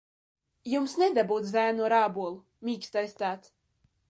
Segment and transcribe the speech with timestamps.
[0.71, 3.55] "Jums nedabūt "Zēnu ar ābolu", mīkstais tāds!"